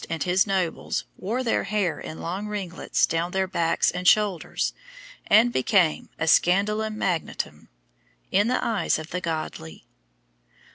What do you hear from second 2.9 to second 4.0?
down their backs